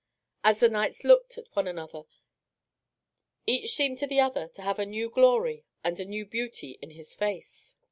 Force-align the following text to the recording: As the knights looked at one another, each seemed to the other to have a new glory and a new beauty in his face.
As 0.43 0.59
the 0.59 0.67
knights 0.67 1.03
looked 1.03 1.37
at 1.37 1.45
one 1.55 1.67
another, 1.67 2.05
each 3.45 3.75
seemed 3.75 3.99
to 3.99 4.07
the 4.07 4.19
other 4.19 4.47
to 4.47 4.63
have 4.63 4.79
a 4.79 4.85
new 4.87 5.11
glory 5.11 5.63
and 5.83 5.99
a 5.99 6.05
new 6.05 6.25
beauty 6.25 6.79
in 6.81 6.89
his 6.89 7.13
face. 7.13 7.75